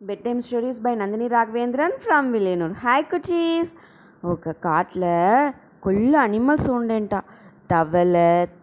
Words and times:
Bed 0.00 0.20
time 0.24 0.40
stories 0.42 0.80
by 0.80 0.90
Nandini 0.94 1.26
Raghavendran 1.28 1.94
from 2.02 2.26
Villenur 2.32 2.74
hi 2.82 3.04
కుచీస్ 3.04 3.70
ఒక 4.24 4.52
కాట్ల 4.64 5.04
కొల్ల 5.82 6.12
animals 6.26 6.68
ఉండేంట. 6.70 7.14
తవల 7.70 8.16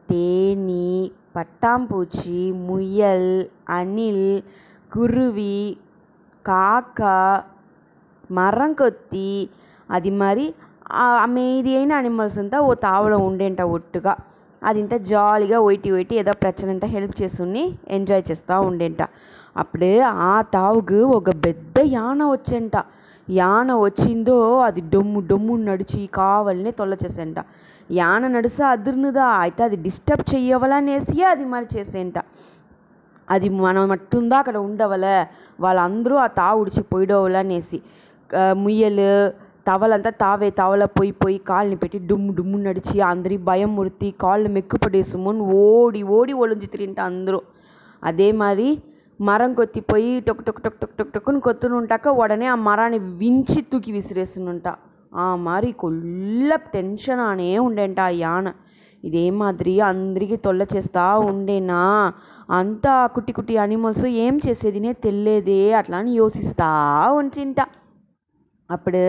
తేని 0.10 0.88
పట్టాంపూచి 1.36 2.40
ముయల్ 2.68 3.34
అనిల్ 3.70 4.30
కురువి 4.92 5.58
కాక 6.46 7.02
మరం 8.32 8.74
కొత్తి 8.74 9.30
అది 9.92 10.14
మరి 10.24 10.48
అమేది 11.26 11.74
అయిన 11.78 11.94
అనిమల్స్ 11.94 12.40
అంతా 12.40 12.60
ఓ 12.62 12.74
తావలో 12.88 13.20
ఉండేంట 13.28 13.62
ఒట్టుగా. 13.78 14.14
అది 14.62 14.80
ఇంత 14.80 14.96
జాలీగా 15.12 15.60
ఒయిటి 15.60 15.92
ఒయిటి 15.92 16.16
ఏదో 16.16 16.34
ప్రచనంట 16.44 16.86
హెల్ప్ 16.96 17.16
చేస్తుని 17.22 17.66
ఎంజాయ్ 17.98 18.26
చేస్తూ 18.32 18.56
ఉండేంట. 18.70 19.02
అప్పుడే 19.56 19.94
ఆ 20.26 20.34
తావుకు 20.54 21.00
ఒక 21.16 21.30
పెద్ద 21.46 21.78
యాన 21.94 22.22
వచ్చంట 22.26 22.76
యాన 23.28 23.70
వచ్చిందో 23.80 24.38
అది 24.60 24.82
డొమ్ము 24.90 25.20
డొమ్ము 25.22 25.54
నడిచి 25.66 26.02
కావాలనే 26.14 26.72
తొలచేసంట 26.72 27.40
యాన 27.92 28.28
నడుస 28.28 28.60
అదిరినదా 28.68 29.26
అయితే 29.38 29.62
అది 29.64 29.78
డిస్టర్బ్ 29.78 30.24
చెయ్యవలనేసి 30.32 31.18
అది 31.24 31.46
మరి 31.46 31.68
చేసేంట 31.76 32.18
అది 33.28 33.48
మనం 33.58 33.84
మట్టుందా 33.90 34.36
అక్కడ 34.40 34.58
ఉండవల 34.66 35.06
వాళ్ళందరూ 35.60 36.16
ఆ 36.18 36.28
తావుడిచి 36.38 36.82
పోయిడవలనేసి 36.92 37.78
ముయ్యలు 38.56 39.10
తవలంతా 39.68 40.12
తావే 40.20 40.50
తవల 40.58 40.84
పోయి 40.96 41.14
పోయి 41.22 41.38
కాళ్ళని 41.48 41.78
పెట్టి 41.78 42.00
డుమ్ము 42.08 42.32
డుమ్ము 42.34 42.58
నడిచి 42.60 42.98
అందరి 43.04 43.36
భయం 43.48 43.72
ముడితి 43.76 44.10
కాళ్ళు 44.20 44.50
మెక్కుపడేసుమోని 44.50 45.46
ఓడి 45.62 46.02
ఓడి 46.12 46.34
ఒలించి 46.34 46.68
తిరింట 46.68 47.00
అందరూ 47.04 47.40
அதே 48.04 48.30
மாதிரி 48.34 48.68
మరం 49.20 49.52
కొత్తిపోయి 49.54 50.12
టొక్ 50.22 50.42
టొక్ 50.44 50.60
టొక్ 50.62 50.80
టొక్ 50.80 50.96
టొక్ 50.98 51.12
టొక్కుని 51.12 51.40
కొత్తునుంటాక 51.40 52.08
ಒಡನೆ 52.22 52.48
ఆ 52.48 52.58
మరాన్ని 52.66 53.00
వించి 53.22 53.62
తూకి 53.72 53.92
విసిరేస్తుందంట 53.92 54.68
ఆ 55.14 55.26
మరి 55.46 55.72
కొల్ల 55.82 56.50
టెన్షనానే 56.74 57.58
ఉండేంట 57.60 58.00
ఆ 58.02 58.14
యాన. 58.18 58.48
ఇదే 59.04 59.24
మాదిరి 59.32 59.76
అందరికీ 59.88 60.38
తొల్ల 60.38 60.64
చేస్తా 60.74 61.04
ఉండేనా? 61.28 61.82
అంతా 62.52 62.94
కుట్టి 63.16 63.34
కుట్టి 63.34 63.56
అనిమల్స్ 63.58 64.06
ఏం 64.24 64.36
చేసేదినే 64.46 64.92
తెలియదే 65.06 65.62
అట్లా 65.74 65.98
అని 65.98 66.14
యోసిస్తా 66.16 66.70
ఉంచింట. 67.20 67.60
అప్పుడు 68.70 69.04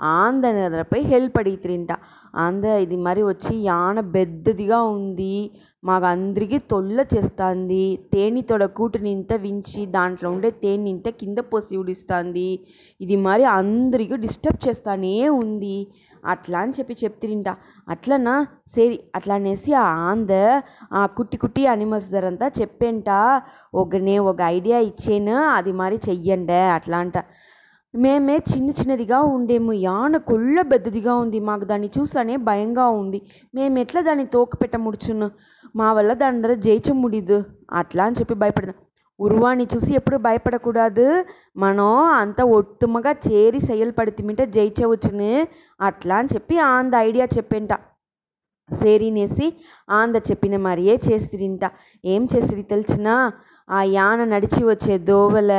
ఆంద 0.00 0.44
పోయి 0.80 1.02
హెల్ప్ 1.04 1.38
అడిగితిరింట. 1.38 1.88
ఆంద 2.36 2.64
ఇది 2.64 2.96
మరి 2.96 3.22
వచ్చి 3.22 3.56
యాన 3.62 4.00
పెద్దదిగా 4.00 4.82
ఉంది. 4.82 5.50
మాకు 5.84 6.04
అందరికీ 6.06 6.58
తొల్ల 6.58 7.04
చేస్తుంది. 7.16 7.98
తేనెతోడ 8.12 8.64
కూటినింత 8.64 9.32
వించి 9.32 9.86
దాంట్లో 9.86 10.30
ఉండే 10.30 10.50
తేనెంత 10.50 11.08
కింద 11.08 11.38
పోసి 11.38 11.76
ఉడిస్తుంది 11.76 12.60
ఇది 13.00 13.16
మరి 13.16 13.44
అందరికీ 13.44 14.16
డిస్టర్బ్ 14.16 14.68
చేస్తానే 14.68 15.28
ఉంది. 15.28 15.86
అట్లా 16.26 16.58
అని 16.58 16.72
చెప్పి 16.78 16.96
చెప్తిరింట. 17.04 17.48
అట్లనా? 17.88 18.46
సరి 18.76 19.00
అట్లా 19.14 19.34
అనేసి 19.34 19.72
ఆ 19.74 19.82
ఆంద 19.82 20.30
ఆ 20.92 21.06
కుట్టి 21.06 21.36
కుట్టి 21.36 21.66
అనిమల్స్ 21.66 22.10
ధరంతా 22.10 22.50
చెప్పేంట. 22.60 23.10
ఒకనే 23.74 24.18
ఒక 24.18 24.40
ఐడియా 24.40 24.78
ఇచ్చేను? 24.78 25.36
అది 25.36 25.72
మరి 25.72 26.00
చెయ్యండి? 26.08 26.52
అట్లా 26.52 26.98
అంట. 26.98 27.18
మేమే 27.94 28.36
చిన్న 28.36 28.70
చిన్నదిగా 28.70 29.18
ఉండేము. 29.20 29.72
యాన 29.72 30.16
కొల్ల 30.16 30.62
పెద్దదిగా 30.62 31.14
ఉంది. 31.14 31.38
మాకు 31.40 31.64
దాన్ని 31.64 31.90
చూస్తానే 31.98 32.36
భయంగా 32.36 32.88
ఉంది. 32.88 33.22
మేము 33.54 33.78
ఎట్లా 33.78 34.00
దాన్ని 34.00 34.26
తోకపెట్ట 34.26 34.76
ముడుచును 34.76 35.30
మా 35.76 35.92
వల్ల 35.92 36.12
దాని 36.12 36.38
ద్వారా 36.42 36.56
జయించ 36.60 36.92
ముడిదు. 36.92 37.38
అట్లా 37.72 38.04
అని 38.04 38.16
చెప్పి 38.20 38.34
భయపడదాం 38.34 38.74
ఉరువాణి 39.20 39.64
చూసి 39.76 39.94
ఎప్పుడు 39.94 40.16
భయపడకూడదు. 40.16 41.06
మనం 41.56 41.88
అంత 42.22 42.40
ఒట్టుమగా 42.58 43.12
చేరి 43.28 43.60
செயல்படுத்திமிட்டே 43.60 44.46
జయించవచ్చును 44.46 45.30
అట్లా 45.80 46.16
అని 46.16 46.28
చెప్పి 46.34 46.58
ఆంద 46.58 46.94
ఐడియా 47.08 47.26
చెప్పేంట. 47.36 47.72
సేరీనేసి 48.68 49.46
ఆంద 49.90 50.16
చెప్పిన 50.30 50.56
మరియే 50.56 50.94
చేస్తిరింట 51.08 51.64
ఏం 52.04 52.28
చేసిరి 52.36 52.62
తెలిసినా? 52.62 53.14
ఆ 53.70 53.82
యాన 53.82 54.24
నడిచి 54.24 54.64
వచ్చే 54.64 54.98
దోవల. 54.98 55.52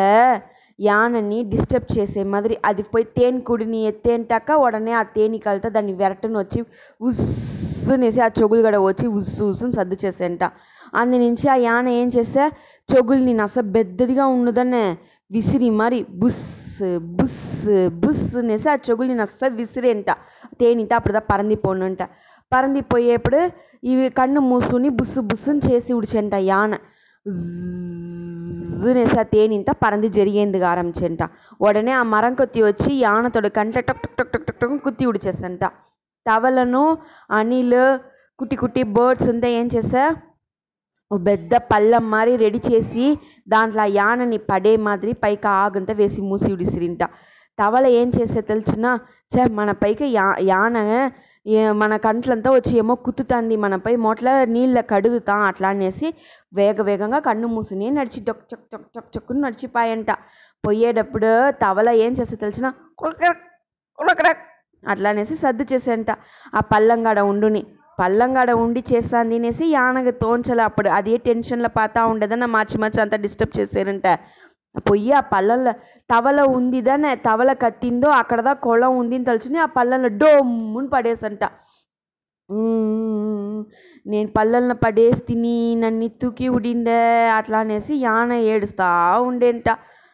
యానని 0.79 1.39
డిస్టర్బ్ 1.51 1.89
చేసే 1.95 2.21
మాదిరి 2.31 2.55
అది 2.69 2.83
పోయి 2.91 3.05
తేనె 3.17 3.39
కుడిని 3.47 3.79
ఎత్తేంటాక 3.89 4.57
ఉడనే 4.65 4.93
ఆ 4.99 5.03
తేనె 5.15 5.39
కలితే 5.47 5.69
దాన్ని 5.75 5.93
వెరటను 6.01 6.37
వచ్చి 6.41 6.59
ఉస్సునేసి 7.01 8.21
ఆ 8.25 8.29
చెగులు 8.39 8.61
కూడా 8.67 8.79
వచ్చి 8.87 9.05
ఉస్సు 9.19 9.41
ఉస్సుని 9.51 9.73
సర్దు 9.79 9.97
చేసేంట. 10.03 10.43
అందు 10.93 11.17
నుంచి 11.23 11.45
ఆ 11.53 11.57
యాన 11.67 11.87
ఏం 12.01 12.07
చేస్తే 12.15 12.43
చెగుల్ని 12.89 13.33
నస 13.41 13.55
పెద్దదిగా 13.75 14.25
ఉన్నదన్నే 14.35 14.85
విసిరి 15.31 15.69
మరి 15.81 15.99
బుస్ 16.21 16.45
బుస్ 17.17 17.41
బుస్ 18.01 18.23
అనేసి 18.41 18.67
ఆ 18.73 18.77
చెగుల్ని 18.87 19.15
నస్స 19.21 19.49
విసిరేంట. 19.59 20.09
తేనితో 20.59 20.95
అప్పుడుదా 20.99 21.21
పరంది 21.31 21.57
పోనంట 21.65 22.01
పరంది 22.51 22.81
పోయేప్పుడు 22.91 23.39
ఇవి 23.91 24.05
కన్ను 24.19 24.41
మూసుని 24.49 24.89
బుస్సు 24.99 25.19
బుస్సుని 25.29 25.61
చేసి 25.67 25.91
ఉడిచెంట 25.97 26.33
యాన. 26.51 26.71
అనేసి 28.89 29.19
ఆ 29.19 29.23
తేనింత 29.23 29.71
పరంది 29.71 30.09
జరిగేందుకు 30.09 30.63
ఆరంభించెంట. 30.63 31.23
ఉడనే 31.61 31.91
ఆ 31.91 32.03
మరం 32.03 32.33
కొత్తి 32.33 32.63
వచ్చి 32.63 32.91
యానతోడు 32.95 33.47
కంట్లో 33.47 33.81
టక్ 33.81 34.01
టక్ 34.01 34.15
టక్ 34.17 34.45
టక్ 34.45 34.59
టక్ 34.59 34.83
కుత్తి 34.83 35.05
ఉడిచేసంట. 35.05 35.65
తవలను 36.25 36.97
అనిల్ 37.31 37.99
కుట్టి 38.39 38.55
కుట్టి 38.55 38.83
బర్డ్స్ 38.83 39.29
అంతా 39.29 39.47
ఏం 39.47 39.69
చేసా? 39.75 40.15
ఓ 41.11 41.17
పెద్ద 41.17 41.53
పళ్ళం 41.55 42.11
మారి 42.11 42.35
రెడీ 42.35 42.61
చేసి 42.71 43.05
దాంట్లో 43.49 43.81
ఆ 43.81 43.85
యానని 43.85 44.37
పడే 44.37 44.77
మాదిరి 44.77 45.13
పైకి 45.13 45.47
ఆగంతా 45.47 45.93
వేసి 45.93 46.21
మూసి 46.21 46.53
ఉడిసిరింట. 46.53 47.03
తవల 47.57 47.87
ఏం 47.87 48.11
చేసే 48.21 48.41
తెలిసిన? 48.41 48.85
చే 49.31 49.45
మన 49.45 49.71
పైకి 49.71 50.05
యా 50.05 50.35
యాన 50.41 50.77
మన 51.81 51.93
కంట్లంతా 51.97 52.49
వచ్చి 52.51 52.71
ఏమో 52.77 52.93
కుత్తుతుంది 53.05 53.55
మనపై 53.55 53.93
మొట్ల 54.05 54.29
నీళ్ళ 54.55 54.79
కడుగుతా 54.91 55.35
అట్లా 55.49 55.69
అనేసి 55.69 56.07
వేగ 56.53 56.81
వేగంగా 56.81 57.19
కన్ను 57.19 57.47
మూసుని 57.47 57.87
నడిచి 57.97 58.19
డొక్ 58.27 58.43
చొక్ 58.51 58.65
చొక్ 58.73 58.87
చొక్ 58.95 59.09
చొక్కుని 59.15 59.41
నడిచిపోయంట. 59.41 60.11
పోయేటప్పుడు 60.63 61.29
తవల 61.63 61.89
ఏం 62.05 62.13
చేస్తే 62.19 62.37
తెలిసిన 62.43 62.67
అట్లా 64.83 65.09
అనేసి 65.09 65.35
సర్దు 65.35 65.63
చేసేంట 65.71 66.09
ఆ 66.55 66.59
పల్లంగాడ 66.71 67.19
ఉండుని. 67.31 67.61
పల్లంగాడ 67.99 68.51
ఉండి 68.63 68.81
చేస్తాంది 68.91 69.37
అనేసి 69.39 69.65
యానగ 69.77 70.09
తోంచల 70.23 70.61
అప్పుడు. 70.69 70.89
అదే 70.97 71.15
టెన్షన్లో 71.27 71.69
పాతా 71.79 72.01
ఉండదన్న 72.05 72.45
మార్చి 72.55 72.77
మార్చి 72.77 73.01
అంతా 73.05 73.17
డిస్టర్బ్ 73.25 73.57
చేశారంట 73.59 74.07
పొయ్యి 74.75 75.11
ఆ 75.11 75.21
పళ్ళల్లో 75.33 75.71
తవల 76.11 76.39
ఉందిదనే 76.57 77.11
తవల 77.27 77.51
కత్తిందో 77.53 78.09
అక్కడదా 78.21 78.53
కొళం 78.65 78.93
అని 78.99 79.25
తలుచుని 79.25 79.59
ఆ 79.59 79.67
పళ్ళల్లో 79.77 80.09
డొమ్ముని 80.21 80.89
పడేసంట. 80.89 81.43
నేను 84.05 84.29
పళ్ళల్లో 84.37 84.75
పడేసి 84.75 85.21
తిని 85.21 85.55
నన్ను 85.75 86.07
తూకి 86.21 86.47
ఉడిండే 86.57 86.99
అట్లా 87.37 87.59
అనేసి 87.59 87.93
యాన 88.05 88.31
ఏడుస్తా 88.53 88.87
ఉండేంట. 89.29 89.69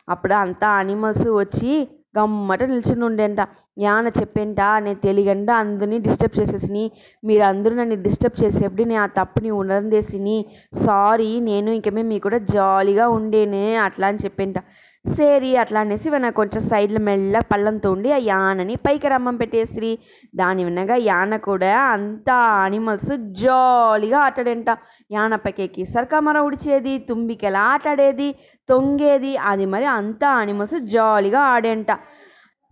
అప్పుడు 0.07 0.33
అంతా 0.33 0.69
అనిమల్స్ 0.81 1.27
వచ్చి 1.41 1.71
గమ్మట 2.17 2.63
నిల్చుని 2.63 3.05
ఉండేంట. 3.05 3.41
యాన 3.77 4.07
చెప్పేంటా 4.07 4.79
నేను 4.79 4.99
తెలియకుండా 5.03 5.53
అందరినీ 5.53 5.97
డిస్టర్బ్ 5.99 6.39
చేసేసిని. 6.39 6.91
మీరు 7.23 7.43
అందరూ 7.43 7.75
నన్ను 7.75 7.95
డిస్టర్బ్ 8.03 8.43
చేసేప్పుడు 8.43 8.83
నేను 8.83 9.01
ఆ 9.01 9.05
తప్పుని 9.05 9.49
ఉణర్ందేసిని 9.51 10.45
సారీ 10.85 11.39
నేను 11.39 11.71
ఇంకమే 11.71 12.01
మీ 12.01 12.19
కూడా 12.19 12.37
జాలీగా 12.37 13.07
ఉండేను 13.07 13.81
అట్లా 13.83 14.07
అని 14.07 14.17
చెప్పేంట. 14.25 14.59
సరి 15.05 15.57
అట్లా 15.57 15.79
అనేసి 15.79 16.07
ఇవన్న 16.07 16.29
కొంచెం 16.29 16.61
సైడ్లో 16.61 16.99
మెల్ల 16.99 17.39
పళ్ళంతో 17.51 17.91
ఉండి 17.91 18.11
ఆ 18.11 18.19
యానని 18.21 18.75
పైకి 18.75 19.07
రమ్మని 19.07 19.37
పెట్టేసిరి. 19.37 19.91
దాని 20.35 20.63
వినగా 20.63 20.95
యాన 20.95 21.37
కూడా 21.37 21.81
అంతా 21.81 22.35
అనిమల్స్ 22.35 23.13
జాలీగా 23.43 24.19
ఆటాడంట. 24.19 24.69
యాన 25.11 25.35
పైకి 25.35 25.85
సర్కమర 25.85 26.37
ఉడిచేది 26.39 26.99
తుంబికెలా 26.99 27.59
ఆటాడేది 27.59 28.29
తొంగేది 28.69 29.37
అది 29.37 29.65
మరి 29.65 29.85
అంతా 29.85 30.29
అనిమల్స్ 30.29 30.79
జాలీగా 30.79 31.39
ఆడేంట. 31.39 31.91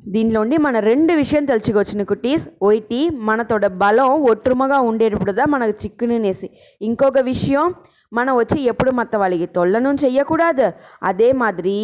దీనిలోండి 0.04 0.58
మన 0.58 0.80
ரெண்டு 0.84 1.14
விஷயம் 1.16 1.46
తెలుసుకోవచ్చును 1.46 2.06
కుటీస్ 2.06 2.46
ఒకటి 2.62 3.02
మనతోడ 3.22 3.66
బలం 3.78 4.14
ఒట్టురుమగా 4.24 4.80
ఉండేటప్పుడుదా 4.82 5.46
మనకు 5.46 5.76
చిక్కునేసి 5.84 6.48
ఇంకొక 6.82 7.20
విషయం 7.26 7.68
మనం 8.12 8.34
వచ్చి 8.36 8.58
ఎప్పుడు 8.64 8.92
మత్త 8.92 9.16
వాళ్ళకి 9.16 9.48
తొళ్ళను 9.50 9.94
చెయ్యకూడదు 10.04 10.68
అదే 11.02 11.30
మాదిరి 11.34 11.78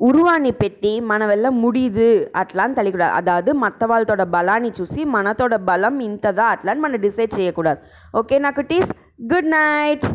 உருவாணி 0.00 0.50
பெட்டி 0.50 0.92
மனவெல்ல 1.00 1.50
முடியுது 1.60 2.08
அட்லான்னு 2.34 2.76
தள்ளிக்கூடாது 2.76 3.14
அதாவது 3.14 3.50
மற்றவாழ்த்தோட 3.54 4.24
பலானி 4.30 4.70
சூசி 4.70 5.02
மனத்தோட 5.04 5.56
பலம் 5.64 5.98
இந்ததா 6.00 6.46
அட்லான்னு 6.50 6.80
மன 6.80 6.96
டிசைட் 6.96 7.36
செய்யக்கூடாது 7.36 7.80
ஓகே 8.14 8.38
நாக்கு 8.38 8.62
டீஸ் 8.62 8.90
குட் 9.26 9.50
நைட் 9.52 10.06